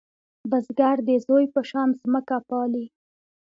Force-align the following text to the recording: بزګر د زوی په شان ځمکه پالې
بزګر 0.49 0.97
د 1.07 1.09
زوی 1.25 1.45
په 1.53 1.61
شان 1.69 1.89
ځمکه 2.01 2.37
پالې 2.49 2.85